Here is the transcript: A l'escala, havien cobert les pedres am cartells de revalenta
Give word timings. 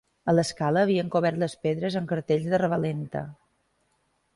A 0.31 0.33
l'escala, 0.33 0.83
havien 0.87 1.11
cobert 1.17 1.39
les 1.45 1.57
pedres 1.67 2.01
am 2.03 2.11
cartells 2.15 2.51
de 2.55 2.65
revalenta 2.67 3.27